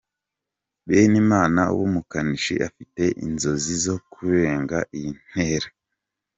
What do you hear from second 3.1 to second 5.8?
inzozi zo kurenga iyi ntera